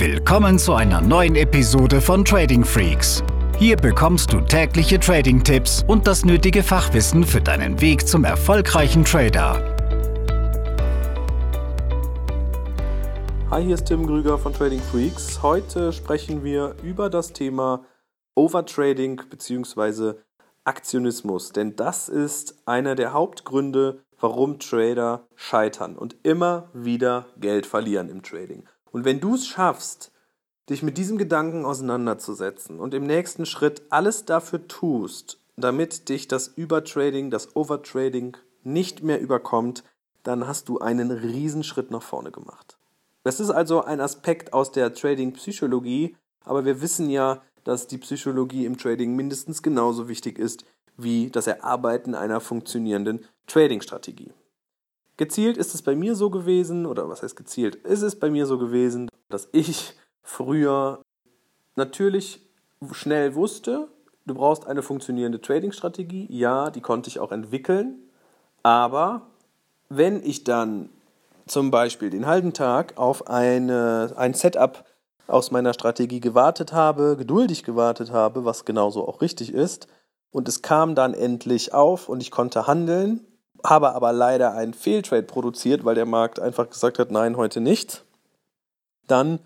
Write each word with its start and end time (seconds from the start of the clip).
Willkommen 0.00 0.58
zu 0.58 0.72
einer 0.72 1.02
neuen 1.02 1.36
Episode 1.36 2.00
von 2.00 2.24
Trading 2.24 2.64
Freaks. 2.64 3.22
Hier 3.58 3.76
bekommst 3.76 4.32
du 4.32 4.40
tägliche 4.40 4.98
Trading-Tipps 4.98 5.84
und 5.86 6.06
das 6.06 6.24
nötige 6.24 6.62
Fachwissen 6.62 7.22
für 7.22 7.42
deinen 7.42 7.82
Weg 7.82 8.08
zum 8.08 8.24
erfolgreichen 8.24 9.04
Trader. 9.04 9.62
Hi, 13.50 13.62
hier 13.62 13.74
ist 13.74 13.88
Tim 13.88 14.06
Grüger 14.06 14.38
von 14.38 14.54
Trading 14.54 14.80
Freaks. 14.80 15.42
Heute 15.42 15.92
sprechen 15.92 16.42
wir 16.44 16.76
über 16.82 17.10
das 17.10 17.34
Thema 17.34 17.84
Overtrading 18.34 19.20
bzw. 19.28 20.14
Aktionismus, 20.64 21.52
denn 21.52 21.76
das 21.76 22.08
ist 22.08 22.62
einer 22.64 22.94
der 22.94 23.12
Hauptgründe, 23.12 24.02
warum 24.18 24.58
Trader 24.60 25.26
scheitern 25.36 25.98
und 25.98 26.16
immer 26.22 26.70
wieder 26.72 27.26
Geld 27.36 27.66
verlieren 27.66 28.08
im 28.08 28.22
Trading. 28.22 28.64
Und 28.92 29.04
wenn 29.04 29.20
du 29.20 29.34
es 29.34 29.46
schaffst, 29.46 30.12
dich 30.68 30.82
mit 30.82 30.98
diesem 30.98 31.18
Gedanken 31.18 31.64
auseinanderzusetzen 31.64 32.78
und 32.78 32.94
im 32.94 33.06
nächsten 33.06 33.46
Schritt 33.46 33.82
alles 33.90 34.24
dafür 34.24 34.66
tust, 34.68 35.38
damit 35.56 36.08
dich 36.08 36.28
das 36.28 36.48
Übertrading, 36.48 37.30
das 37.30 37.54
Overtrading 37.56 38.36
nicht 38.62 39.02
mehr 39.02 39.20
überkommt, 39.20 39.84
dann 40.22 40.46
hast 40.46 40.68
du 40.68 40.78
einen 40.78 41.10
Riesenschritt 41.10 41.90
nach 41.90 42.02
vorne 42.02 42.30
gemacht. 42.30 42.78
Das 43.22 43.40
ist 43.40 43.50
also 43.50 43.82
ein 43.82 44.00
Aspekt 44.00 44.52
aus 44.52 44.72
der 44.72 44.94
Trading-Psychologie, 44.94 46.16
aber 46.44 46.64
wir 46.64 46.80
wissen 46.80 47.10
ja, 47.10 47.42
dass 47.64 47.86
die 47.86 47.98
Psychologie 47.98 48.64
im 48.64 48.78
Trading 48.78 49.14
mindestens 49.14 49.62
genauso 49.62 50.08
wichtig 50.08 50.38
ist 50.38 50.64
wie 50.96 51.30
das 51.30 51.46
Erarbeiten 51.46 52.14
einer 52.14 52.40
funktionierenden 52.40 53.26
Trading-Strategie. 53.46 54.32
Gezielt 55.20 55.58
ist 55.58 55.74
es 55.74 55.82
bei 55.82 55.94
mir 55.94 56.14
so 56.14 56.30
gewesen, 56.30 56.86
oder 56.86 57.10
was 57.10 57.22
heißt 57.22 57.36
gezielt, 57.36 57.74
ist 57.74 58.00
es 58.00 58.18
bei 58.18 58.30
mir 58.30 58.46
so 58.46 58.56
gewesen, 58.56 59.10
dass 59.28 59.50
ich 59.52 59.92
früher 60.22 61.02
natürlich 61.76 62.40
schnell 62.92 63.34
wusste, 63.34 63.88
du 64.24 64.32
brauchst 64.32 64.66
eine 64.66 64.80
funktionierende 64.80 65.38
Trading-Strategie. 65.38 66.26
Ja, 66.30 66.70
die 66.70 66.80
konnte 66.80 67.10
ich 67.10 67.20
auch 67.20 67.32
entwickeln. 67.32 67.98
Aber 68.62 69.26
wenn 69.90 70.24
ich 70.24 70.44
dann 70.44 70.88
zum 71.46 71.70
Beispiel 71.70 72.08
den 72.08 72.24
halben 72.24 72.54
Tag 72.54 72.96
auf 72.96 73.28
eine, 73.28 74.14
ein 74.16 74.32
Setup 74.32 74.86
aus 75.26 75.50
meiner 75.50 75.74
Strategie 75.74 76.20
gewartet 76.20 76.72
habe, 76.72 77.18
geduldig 77.18 77.62
gewartet 77.62 78.10
habe, 78.10 78.46
was 78.46 78.64
genauso 78.64 79.06
auch 79.06 79.20
richtig 79.20 79.52
ist, 79.52 79.86
und 80.30 80.48
es 80.48 80.62
kam 80.62 80.94
dann 80.94 81.12
endlich 81.12 81.74
auf 81.74 82.08
und 82.08 82.22
ich 82.22 82.30
konnte 82.30 82.66
handeln 82.66 83.26
habe 83.64 83.94
aber 83.94 84.12
leider 84.12 84.54
einen 84.54 84.74
Fehltrade 84.74 85.22
produziert, 85.22 85.84
weil 85.84 85.94
der 85.94 86.06
Markt 86.06 86.40
einfach 86.40 86.68
gesagt 86.68 86.98
hat, 86.98 87.10
nein, 87.10 87.36
heute 87.36 87.60
nicht. 87.60 88.04
Dann 89.06 89.40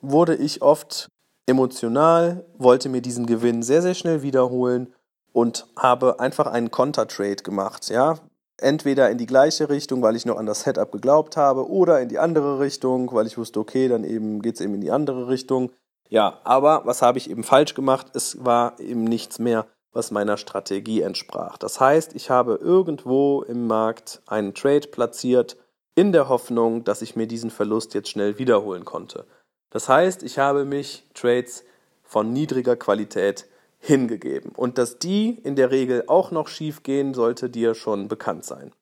wurde 0.00 0.34
ich 0.34 0.62
oft 0.62 1.08
emotional, 1.46 2.44
wollte 2.58 2.88
mir 2.88 3.02
diesen 3.02 3.26
Gewinn 3.26 3.62
sehr, 3.62 3.82
sehr 3.82 3.94
schnell 3.94 4.22
wiederholen 4.22 4.92
und 5.32 5.66
habe 5.76 6.20
einfach 6.20 6.46
einen 6.46 6.70
Kontertrade 6.70 7.36
gemacht, 7.36 7.88
ja. 7.88 8.18
Entweder 8.58 9.10
in 9.10 9.18
die 9.18 9.26
gleiche 9.26 9.68
Richtung, 9.68 10.02
weil 10.02 10.14
ich 10.14 10.24
noch 10.24 10.36
an 10.36 10.46
das 10.46 10.62
Setup 10.62 10.92
geglaubt 10.92 11.36
habe, 11.36 11.68
oder 11.68 12.00
in 12.00 12.08
die 12.08 12.18
andere 12.18 12.60
Richtung, 12.60 13.12
weil 13.12 13.26
ich 13.26 13.36
wusste, 13.36 13.58
okay, 13.58 13.88
dann 13.88 14.04
eben 14.04 14.40
geht 14.40 14.54
es 14.54 14.60
eben 14.60 14.74
in 14.74 14.80
die 14.80 14.92
andere 14.92 15.28
Richtung. 15.28 15.72
Ja, 16.08 16.38
aber 16.44 16.82
was 16.84 17.02
habe 17.02 17.18
ich 17.18 17.30
eben 17.30 17.42
falsch 17.42 17.74
gemacht? 17.74 18.14
Es 18.14 18.44
war 18.44 18.78
eben 18.78 19.04
nichts 19.04 19.38
mehr 19.38 19.66
was 19.92 20.10
meiner 20.10 20.36
Strategie 20.36 21.02
entsprach. 21.02 21.58
Das 21.58 21.80
heißt, 21.80 22.14
ich 22.14 22.30
habe 22.30 22.54
irgendwo 22.54 23.42
im 23.42 23.66
Markt 23.66 24.22
einen 24.26 24.54
Trade 24.54 24.88
platziert 24.88 25.56
in 25.94 26.12
der 26.12 26.28
Hoffnung, 26.28 26.84
dass 26.84 27.02
ich 27.02 27.16
mir 27.16 27.26
diesen 27.26 27.50
Verlust 27.50 27.94
jetzt 27.94 28.08
schnell 28.08 28.38
wiederholen 28.38 28.84
konnte. 28.84 29.26
Das 29.70 29.88
heißt, 29.88 30.22
ich 30.22 30.38
habe 30.38 30.64
mich 30.64 31.04
Trades 31.14 31.64
von 32.02 32.32
niedriger 32.32 32.76
Qualität 32.76 33.46
hingegeben. 33.78 34.52
Und 34.54 34.78
dass 34.78 34.98
die 34.98 35.40
in 35.42 35.56
der 35.56 35.70
Regel 35.70 36.04
auch 36.06 36.30
noch 36.30 36.48
schief 36.48 36.82
gehen, 36.82 37.14
sollte 37.14 37.50
dir 37.50 37.74
schon 37.74 38.08
bekannt 38.08 38.44
sein. 38.44 38.72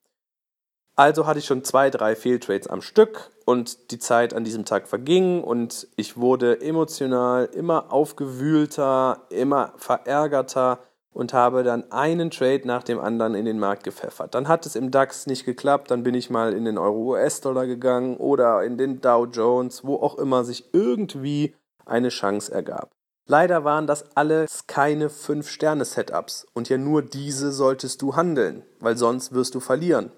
Also 0.96 1.26
hatte 1.26 1.38
ich 1.38 1.46
schon 1.46 1.64
zwei, 1.64 1.88
drei 1.88 2.14
Fehltrades 2.14 2.66
am 2.66 2.82
Stück 2.82 3.30
und 3.46 3.90
die 3.90 3.98
Zeit 3.98 4.34
an 4.34 4.44
diesem 4.44 4.66
Tag 4.66 4.86
verging 4.86 5.42
und 5.42 5.88
ich 5.96 6.18
wurde 6.18 6.60
emotional 6.60 7.46
immer 7.46 7.90
aufgewühlter, 7.90 9.22
immer 9.30 9.72
verärgerter 9.78 10.80
und 11.12 11.32
habe 11.32 11.62
dann 11.62 11.90
einen 11.90 12.30
Trade 12.30 12.62
nach 12.64 12.82
dem 12.82 13.00
anderen 13.00 13.34
in 13.34 13.44
den 13.44 13.58
Markt 13.58 13.84
gepfeffert. 13.84 14.34
Dann 14.34 14.48
hat 14.48 14.66
es 14.66 14.76
im 14.76 14.90
DAX 14.90 15.26
nicht 15.26 15.44
geklappt, 15.44 15.90
dann 15.90 16.02
bin 16.02 16.14
ich 16.14 16.30
mal 16.30 16.52
in 16.52 16.64
den 16.64 16.78
Euro-US-Dollar 16.78 17.66
gegangen 17.66 18.16
oder 18.16 18.62
in 18.62 18.78
den 18.78 19.00
Dow 19.00 19.26
Jones, 19.26 19.84
wo 19.84 19.96
auch 19.96 20.18
immer 20.18 20.44
sich 20.44 20.72
irgendwie 20.72 21.54
eine 21.84 22.08
Chance 22.08 22.52
ergab. 22.52 22.90
Leider 23.26 23.64
waren 23.64 23.86
das 23.86 24.16
alles 24.16 24.66
keine 24.66 25.08
5-Sterne-Setups 25.08 26.46
und 26.52 26.68
ja 26.68 26.78
nur 26.78 27.02
diese 27.02 27.52
solltest 27.52 28.02
du 28.02 28.16
handeln, 28.16 28.64
weil 28.80 28.96
sonst 28.96 29.32
wirst 29.32 29.54
du 29.54 29.60
verlieren. 29.60 30.10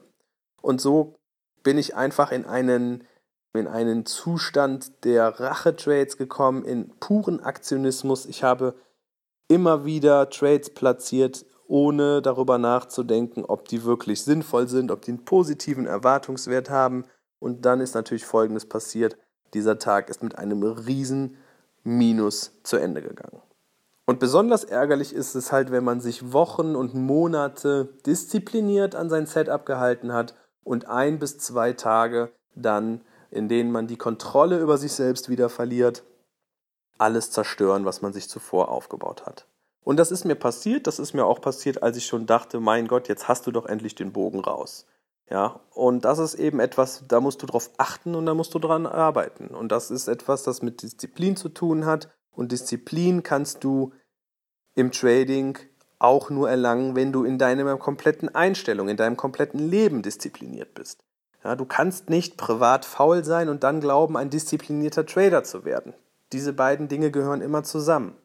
Und 0.62 0.80
so 0.80 1.16
bin 1.62 1.78
ich 1.78 1.94
einfach 1.94 2.32
in 2.32 2.46
einen, 2.46 3.04
in 3.52 3.66
einen 3.66 4.06
Zustand 4.06 5.04
der 5.04 5.40
Rache-Trades 5.40 6.16
gekommen, 6.16 6.64
in 6.64 6.88
puren 7.00 7.40
Aktionismus. 7.40 8.24
Ich 8.26 8.42
habe 8.42 8.74
immer 9.52 9.84
wieder 9.84 10.30
Trades 10.30 10.70
platziert, 10.70 11.44
ohne 11.66 12.22
darüber 12.22 12.58
nachzudenken, 12.58 13.44
ob 13.44 13.68
die 13.68 13.84
wirklich 13.84 14.22
sinnvoll 14.22 14.68
sind, 14.68 14.90
ob 14.90 15.02
die 15.02 15.12
einen 15.12 15.24
positiven 15.24 15.86
Erwartungswert 15.86 16.70
haben. 16.70 17.04
Und 17.38 17.64
dann 17.66 17.80
ist 17.80 17.94
natürlich 17.94 18.24
Folgendes 18.24 18.66
passiert. 18.66 19.16
Dieser 19.54 19.78
Tag 19.78 20.08
ist 20.08 20.22
mit 20.22 20.38
einem 20.38 20.62
riesen 20.62 21.36
Minus 21.84 22.52
zu 22.62 22.76
Ende 22.76 23.02
gegangen. 23.02 23.42
Und 24.06 24.18
besonders 24.18 24.64
ärgerlich 24.64 25.14
ist 25.14 25.34
es 25.34 25.52
halt, 25.52 25.70
wenn 25.70 25.84
man 25.84 26.00
sich 26.00 26.32
Wochen 26.32 26.74
und 26.74 26.94
Monate 26.94 27.90
diszipliniert 28.06 28.94
an 28.94 29.10
sein 29.10 29.26
Setup 29.26 29.64
gehalten 29.64 30.12
hat 30.12 30.34
und 30.64 30.88
ein 30.88 31.18
bis 31.18 31.38
zwei 31.38 31.72
Tage 31.72 32.32
dann, 32.54 33.02
in 33.30 33.48
denen 33.48 33.70
man 33.70 33.86
die 33.86 33.96
Kontrolle 33.96 34.58
über 34.58 34.76
sich 34.78 34.92
selbst 34.92 35.28
wieder 35.28 35.48
verliert, 35.48 36.04
alles 36.98 37.30
zerstören, 37.30 37.84
was 37.84 38.02
man 38.02 38.12
sich 38.12 38.28
zuvor 38.28 38.68
aufgebaut 38.68 39.26
hat. 39.26 39.46
Und 39.84 39.96
das 39.98 40.12
ist 40.12 40.24
mir 40.24 40.36
passiert, 40.36 40.86
das 40.86 40.98
ist 40.98 41.12
mir 41.12 41.26
auch 41.26 41.40
passiert, 41.40 41.82
als 41.82 41.96
ich 41.96 42.06
schon 42.06 42.26
dachte, 42.26 42.60
mein 42.60 42.86
Gott, 42.86 43.08
jetzt 43.08 43.28
hast 43.28 43.46
du 43.46 43.50
doch 43.50 43.66
endlich 43.66 43.94
den 43.94 44.12
Bogen 44.12 44.40
raus. 44.40 44.86
Ja, 45.28 45.60
und 45.70 46.04
das 46.04 46.18
ist 46.18 46.34
eben 46.34 46.60
etwas, 46.60 47.04
da 47.08 47.20
musst 47.20 47.42
du 47.42 47.46
drauf 47.46 47.70
achten 47.78 48.14
und 48.14 48.26
da 48.26 48.34
musst 48.34 48.54
du 48.54 48.58
dran 48.58 48.86
arbeiten. 48.86 49.48
Und 49.48 49.72
das 49.72 49.90
ist 49.90 50.08
etwas, 50.08 50.42
das 50.42 50.62
mit 50.62 50.82
Disziplin 50.82 51.36
zu 51.36 51.48
tun 51.48 51.86
hat. 51.86 52.10
Und 52.30 52.52
Disziplin 52.52 53.22
kannst 53.22 53.64
du 53.64 53.92
im 54.74 54.92
Trading 54.92 55.58
auch 55.98 56.30
nur 56.30 56.50
erlangen, 56.50 56.96
wenn 56.96 57.12
du 57.12 57.24
in 57.24 57.38
deiner 57.38 57.76
kompletten 57.76 58.34
Einstellung, 58.34 58.88
in 58.88 58.96
deinem 58.96 59.16
kompletten 59.16 59.60
Leben 59.60 60.02
diszipliniert 60.02 60.74
bist. 60.74 61.04
Ja, 61.44 61.56
du 61.56 61.64
kannst 61.64 62.10
nicht 62.10 62.36
privat 62.36 62.84
faul 62.84 63.24
sein 63.24 63.48
und 63.48 63.64
dann 63.64 63.80
glauben, 63.80 64.16
ein 64.16 64.30
disziplinierter 64.30 65.06
Trader 65.06 65.44
zu 65.44 65.64
werden. 65.64 65.94
Diese 66.32 66.52
beiden 66.52 66.88
Dinge 66.88 67.10
gehören 67.10 67.40
immer 67.40 67.62
zusammen. 67.62 68.16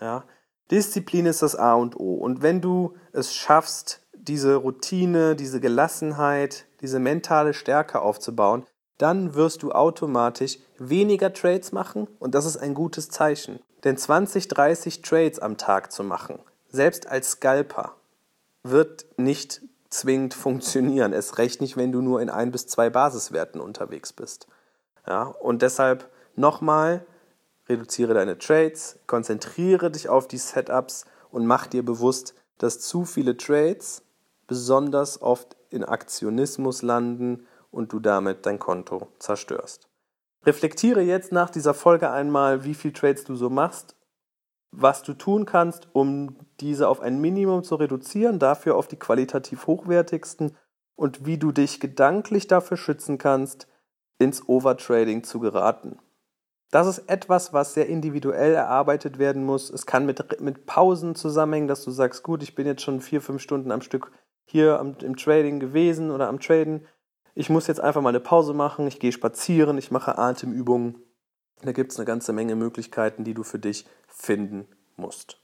Ja, 0.00 0.24
Disziplin 0.70 1.26
ist 1.26 1.42
das 1.42 1.56
A 1.56 1.74
und 1.74 1.98
O. 1.98 2.14
Und 2.14 2.42
wenn 2.42 2.60
du 2.60 2.94
es 3.12 3.34
schaffst, 3.34 4.02
diese 4.12 4.56
Routine, 4.56 5.36
diese 5.36 5.60
Gelassenheit, 5.60 6.66
diese 6.80 6.98
mentale 6.98 7.54
Stärke 7.54 8.00
aufzubauen, 8.02 8.64
dann 8.98 9.34
wirst 9.34 9.62
du 9.62 9.72
automatisch 9.72 10.58
weniger 10.78 11.32
Trades 11.32 11.72
machen 11.72 12.08
und 12.18 12.34
das 12.34 12.46
ist 12.46 12.56
ein 12.56 12.74
gutes 12.74 13.10
Zeichen. 13.10 13.60
Denn 13.84 13.96
20, 13.96 14.48
30 14.48 15.02
Trades 15.02 15.38
am 15.38 15.58
Tag 15.58 15.92
zu 15.92 16.02
machen, 16.02 16.38
selbst 16.68 17.06
als 17.06 17.32
Scalper, 17.32 17.94
wird 18.62 19.06
nicht 19.16 19.62
zwingend 19.90 20.34
funktionieren. 20.34 21.12
Es 21.12 21.38
recht 21.38 21.60
nicht, 21.60 21.76
wenn 21.76 21.92
du 21.92 22.00
nur 22.00 22.20
in 22.20 22.30
ein 22.30 22.50
bis 22.50 22.66
zwei 22.66 22.90
Basiswerten 22.90 23.60
unterwegs 23.60 24.12
bist. 24.12 24.48
Ja, 25.06 25.24
und 25.24 25.62
deshalb 25.62 26.10
nochmal, 26.34 27.06
reduziere 27.68 28.14
deine 28.14 28.38
Trades, 28.38 28.98
konzentriere 29.06 29.90
dich 29.90 30.08
auf 30.08 30.28
die 30.28 30.38
Setups 30.38 31.04
und 31.30 31.46
mach 31.46 31.66
dir 31.66 31.84
bewusst, 31.84 32.34
dass 32.58 32.80
zu 32.80 33.04
viele 33.04 33.36
Trades 33.36 34.02
besonders 34.46 35.20
oft 35.20 35.56
in 35.70 35.84
Aktionismus 35.84 36.82
landen 36.82 37.46
und 37.70 37.92
du 37.92 38.00
damit 38.00 38.46
dein 38.46 38.58
Konto 38.58 39.08
zerstörst. 39.18 39.88
Reflektiere 40.44 41.02
jetzt 41.02 41.32
nach 41.32 41.50
dieser 41.50 41.74
Folge 41.74 42.10
einmal, 42.10 42.64
wie 42.64 42.74
viel 42.74 42.92
Trades 42.92 43.24
du 43.24 43.34
so 43.34 43.50
machst, 43.50 43.96
was 44.70 45.02
du 45.02 45.14
tun 45.14 45.44
kannst, 45.44 45.88
um 45.92 46.36
diese 46.60 46.88
auf 46.88 47.00
ein 47.00 47.20
Minimum 47.20 47.64
zu 47.64 47.74
reduzieren, 47.74 48.38
dafür 48.38 48.76
auf 48.76 48.86
die 48.86 48.98
qualitativ 48.98 49.66
hochwertigsten 49.66 50.56
und 50.94 51.26
wie 51.26 51.38
du 51.38 51.52
dich 51.52 51.80
gedanklich 51.80 52.46
dafür 52.46 52.76
schützen 52.76 53.18
kannst, 53.18 53.66
ins 54.18 54.48
Overtrading 54.48 55.24
zu 55.24 55.40
geraten. 55.40 55.98
Das 56.70 56.86
ist 56.86 57.08
etwas, 57.08 57.52
was 57.52 57.74
sehr 57.74 57.86
individuell 57.86 58.54
erarbeitet 58.54 59.18
werden 59.18 59.44
muss. 59.44 59.70
Es 59.70 59.86
kann 59.86 60.04
mit, 60.04 60.40
mit 60.40 60.66
Pausen 60.66 61.14
zusammenhängen, 61.14 61.68
dass 61.68 61.84
du 61.84 61.90
sagst, 61.90 62.22
gut, 62.22 62.42
ich 62.42 62.54
bin 62.54 62.66
jetzt 62.66 62.82
schon 62.82 63.00
vier, 63.00 63.20
fünf 63.20 63.40
Stunden 63.40 63.70
am 63.70 63.80
Stück 63.80 64.10
hier 64.44 64.80
am, 64.80 64.96
im 65.02 65.16
Trading 65.16 65.60
gewesen 65.60 66.10
oder 66.10 66.28
am 66.28 66.40
Traden. 66.40 66.86
Ich 67.34 67.50
muss 67.50 67.66
jetzt 67.66 67.80
einfach 67.80 68.00
mal 68.00 68.08
eine 68.08 68.20
Pause 68.20 68.54
machen, 68.54 68.86
ich 68.86 68.98
gehe 68.98 69.12
spazieren, 69.12 69.76
ich 69.76 69.90
mache 69.90 70.16
Atemübungen 70.18 71.02
Da 71.62 71.72
gibt 71.72 71.92
es 71.92 71.98
eine 71.98 72.06
ganze 72.06 72.32
Menge 72.32 72.56
Möglichkeiten, 72.56 73.24
die 73.24 73.34
du 73.34 73.42
für 73.42 73.58
dich 73.58 73.86
finden 74.08 74.66
musst. 74.96 75.40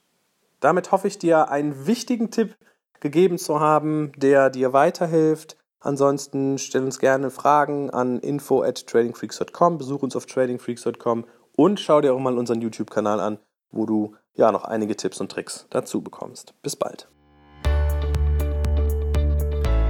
Damit 0.61 0.93
hoffe 0.93 1.09
ich 1.09 1.19
dir 1.19 1.51
einen 1.51 1.87
wichtigen 1.87 2.31
Tipp 2.31 2.57
gegeben 3.01 3.37
zu 3.37 3.61
haben, 3.61 4.13
der 4.17 4.49
dir 4.49 4.73
weiterhilft. 4.73 5.57
Ansonsten 5.83 6.59
stell 6.59 6.85
uns 6.85 6.99
gerne 6.99 7.31
Fragen 7.31 7.91
an 7.91 8.19
info 8.21 8.63
at 8.63 8.87
tradingfreaks.com, 8.87 9.79
besuch 9.79 10.03
uns 10.03 10.17
auf 10.17 10.27
tradingfreaks.com 10.27 11.25
und 11.57 11.81
schau 11.81 12.01
dir 12.01 12.15
auch 12.15 12.21
mal 12.21 12.39
unseren 12.39 12.61
YouTube-Kanal 12.61 13.21
an, 13.21 13.39
wo 13.71 13.85
du 13.85 14.15
ja 14.35 14.53
noch 14.53 14.65
einige 14.65 14.97
Tipps 14.97 15.21
und 15.21 15.31
Tricks 15.31 15.67
dazu 15.71 16.01
bekommst. 16.01 16.55
Bis 16.63 16.77
bald. 16.77 17.09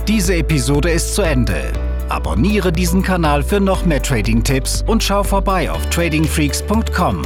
Diese 0.09 0.35
Episode 0.35 0.91
ist 0.91 1.15
zu 1.15 1.23
Ende. 1.23 1.73
Abonniere 2.09 2.73
diesen 2.73 3.03
Kanal 3.03 3.43
für 3.43 3.61
noch 3.61 3.87
mehr 3.87 4.03
Trading-Tipps 4.03 4.85
und 4.87 5.03
schau 5.03 5.23
vorbei 5.23 5.71
auf 5.71 5.89
tradingfreaks.com. 5.91 7.23